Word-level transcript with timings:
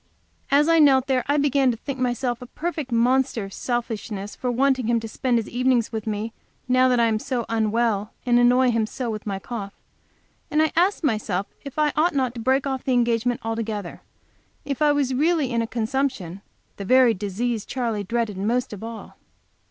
As 0.49 0.67
I 0.67 0.79
knelt 0.79 1.05
there 1.05 1.23
I 1.27 1.37
began 1.37 1.69
to 1.69 1.77
think 1.77 1.99
myself 1.99 2.41
a 2.41 2.47
perfect 2.47 2.91
monster 2.91 3.43
of 3.43 3.53
selfishness 3.53 4.35
for 4.35 4.49
wanting 4.51 4.87
him 4.87 4.99
to 4.99 5.07
spend 5.07 5.37
his 5.37 5.47
evenings 5.47 5.91
with 5.91 6.07
me, 6.07 6.33
now 6.67 6.87
that 6.89 6.99
I 6.99 7.05
am 7.05 7.19
so 7.19 7.45
unwell 7.47 8.11
and 8.25 8.39
annoy 8.39 8.71
him 8.71 8.87
so 8.87 9.11
with 9.11 9.27
my 9.27 9.37
cough, 9.37 9.75
and 10.49 10.59
I 10.59 10.71
asked 10.75 11.03
myself 11.03 11.45
if 11.63 11.77
I 11.77 11.93
ought 11.95 12.15
not 12.15 12.33
to 12.33 12.39
break 12.41 12.65
off 12.65 12.83
the 12.83 12.93
engagement 12.93 13.41
altogether, 13.43 14.01
if 14.65 14.81
I 14.81 14.91
was 14.91 15.13
really 15.13 15.51
in 15.51 15.67
consumption, 15.67 16.41
the 16.77 16.83
very 16.85 17.13
disease 17.13 17.63
Charley 17.63 18.03
dreaded 18.03 18.37
most 18.39 18.73
of 18.73 18.83
all. 18.83 19.17